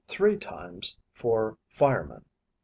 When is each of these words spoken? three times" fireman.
three 0.07 0.35
times" 0.35 0.97
fireman. 1.75 2.25